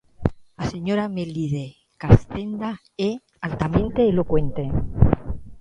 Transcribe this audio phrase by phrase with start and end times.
[0.61, 1.65] A señora Melide
[2.03, 2.71] Castenda
[3.09, 3.11] é
[3.47, 4.63] altamente elocuente.